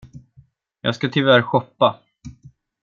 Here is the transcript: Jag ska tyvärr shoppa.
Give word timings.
Jag 0.81 0.95
ska 0.95 1.09
tyvärr 1.09 1.41
shoppa. 1.41 1.99